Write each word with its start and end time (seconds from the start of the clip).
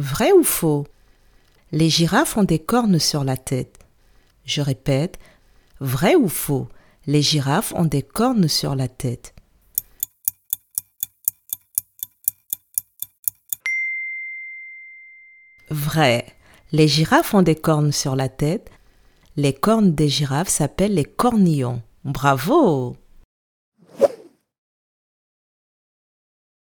Vrai 0.00 0.32
ou 0.32 0.42
faux? 0.42 0.86
Les 1.72 1.90
girafes 1.90 2.38
ont 2.38 2.42
des 2.42 2.58
cornes 2.58 2.98
sur 2.98 3.22
la 3.22 3.36
tête. 3.36 3.80
Je 4.46 4.62
répète, 4.62 5.18
vrai 5.78 6.14
ou 6.14 6.26
faux 6.26 6.68
Les 7.06 7.20
girafes 7.20 7.74
ont 7.74 7.84
des 7.84 8.00
cornes 8.00 8.48
sur 8.48 8.74
la 8.74 8.88
tête. 8.88 9.34
Vrai. 15.68 16.24
Les 16.72 16.88
girafes 16.88 17.34
ont 17.34 17.42
des 17.42 17.56
cornes 17.56 17.92
sur 17.92 18.16
la 18.16 18.30
tête. 18.30 18.70
Les 19.36 19.52
cornes 19.52 19.94
des 19.94 20.08
girafes 20.08 20.48
s'appellent 20.48 20.94
les 20.94 21.04
cornillons. 21.04 21.82
Bravo 22.04 22.96